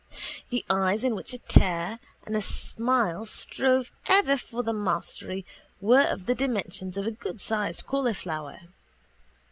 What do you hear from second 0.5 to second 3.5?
eyes in which a tear and a smile